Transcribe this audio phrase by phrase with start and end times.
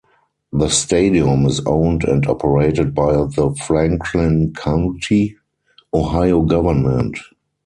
[0.51, 5.35] The stadium is owned and operated by the Franklin County,
[5.93, 7.19] Ohio government.